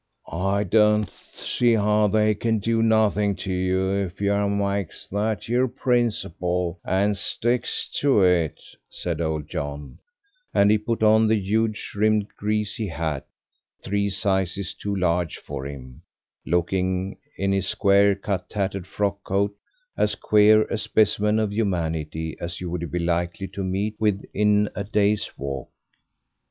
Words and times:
"I 0.31 0.63
don't 0.63 1.07
see 1.07 1.73
how 1.75 2.07
they 2.07 2.33
can 2.33 2.57
do 2.57 2.81
nothing 2.81 3.35
to 3.35 3.53
you 3.53 3.91
if 3.91 4.19
yer 4.19 4.49
makes 4.49 5.07
that 5.09 5.47
yer 5.47 5.67
principle 5.67 6.79
and 6.83 7.15
sticks 7.15 7.87
to 7.99 8.23
it," 8.23 8.59
said 8.89 9.21
old 9.21 9.47
John, 9.47 9.99
and 10.55 10.71
he 10.71 10.79
put 10.79 11.03
on 11.03 11.27
the 11.27 11.35
huge 11.37 11.91
rimmed, 11.95 12.29
greasy 12.35 12.87
hat, 12.87 13.27
three 13.83 14.09
sizes 14.09 14.73
too 14.73 14.95
large 14.95 15.37
for 15.37 15.67
him, 15.67 16.01
looking 16.47 17.19
in 17.37 17.51
his 17.51 17.67
square 17.67 18.15
cut 18.15 18.49
tattered 18.49 18.87
frock 18.87 19.23
coat 19.23 19.55
as 19.95 20.15
queer 20.15 20.63
a 20.63 20.79
specimen 20.79 21.37
of 21.37 21.53
humanity 21.53 22.35
as 22.41 22.59
you 22.59 22.71
would 22.71 22.89
be 22.89 22.97
likely 22.97 23.47
to 23.49 23.63
meet 23.63 23.97
with 23.99 24.23
in 24.33 24.67
a 24.73 24.83
day's 24.83 25.29
walk. 25.37 25.69